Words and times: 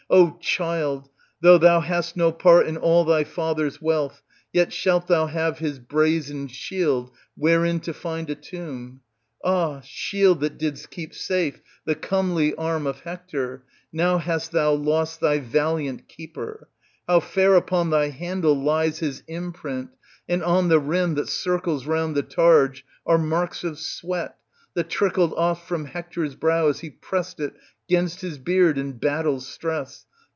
O 0.13 0.35
child, 0.41 1.07
though 1.41 1.57
thou 1.57 1.79
hast 1.79 2.17
no 2.17 2.33
part 2.33 2.67
in 2.67 2.75
all 2.75 3.05
thy 3.05 3.23
father's 3.23 3.81
wealth, 3.81 4.21
yet 4.51 4.73
shalt 4.73 5.07
thou 5.07 5.27
have 5.27 5.59
his 5.59 5.79
brazen 5.79 6.49
shield 6.49 7.11
wherein 7.37 7.79
to 7.79 7.93
find 7.93 8.29
a 8.29 8.35
tomb. 8.35 8.99
Ah! 9.41 9.79
shield 9.85 10.41
that 10.41 10.57
didst 10.57 10.89
keep 10.89 11.13
safe 11.15 11.61
the 11.85 11.95
comely 11.95 12.53
arm 12.55 12.85
of 12.87 12.99
Hector, 12.99 13.63
now 13.93 14.17
hast 14.17 14.51
thou 14.51 14.73
lost 14.73 15.21
thy 15.21 15.39
vahant 15.39 16.09
keeper! 16.09 16.67
How 17.07 17.21
fair 17.21 17.55
upon 17.55 17.89
thy 17.89 18.09
handle 18.09 18.61
lies 18.61 18.99
his 18.99 19.23
imprint, 19.29 19.91
and 20.27 20.43
on 20.43 20.67
the 20.67 20.79
rim, 20.81 21.15
that 21.15 21.29
circles 21.29 21.87
round 21.87 22.15
the 22.15 22.21
targe, 22.23 22.81
are 23.05 23.17
marks 23.17 23.63
of 23.63 23.79
sweat, 23.79 24.35
that 24.73 24.89
trickled 24.89 25.33
oft 25.35 25.65
from 25.67 25.83
Hector's 25.85 26.35
brow 26.35 26.67
as 26.67 26.79
he 26.79 26.89
pressed 26.89 27.39
it 27.41 27.53
'gainst 27.89 28.21
his 28.21 28.37
beard 28.37 28.77
in 28.77 28.93
battle's 28.93 29.45
stress. 29.45 30.05